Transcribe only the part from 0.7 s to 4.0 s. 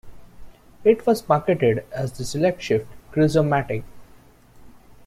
It was marketed as the "SelectShift Cruise-O-Matic".